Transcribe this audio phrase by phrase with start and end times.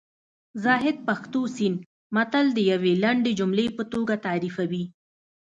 [0.63, 1.77] زاهد پښتو سیند
[2.15, 4.83] متل د یوې لنډې جملې په توګه تعریفوي